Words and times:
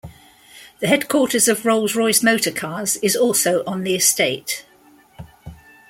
The 0.79 0.87
headquarters 0.87 1.47
of 1.47 1.63
Rolls 1.63 1.95
Royce 1.95 2.23
Motor 2.23 2.49
Cars 2.51 2.95
is 3.03 3.15
also 3.15 3.63
on 3.67 3.83
the 3.83 3.93
Estate. 3.93 4.65